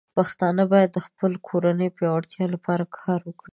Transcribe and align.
پښتانه 0.17 0.63
بايد 0.71 0.89
د 0.93 0.97
خپلو 1.07 1.35
کورنيو 1.47 1.95
پياوړتیا 1.97 2.45
لپاره 2.53 2.83
کار 2.99 3.19
وکړي. 3.25 3.49